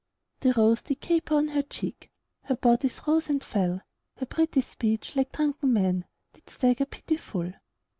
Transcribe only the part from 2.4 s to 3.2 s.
Her bodice